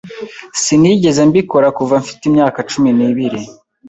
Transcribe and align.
Sinigeze 0.61 1.21
mbikora 1.29 1.67
kuva 1.77 1.95
mfite 2.03 2.21
imyaka 2.29 2.59
cumi 2.71 2.89
n'ibiri. 2.97 3.41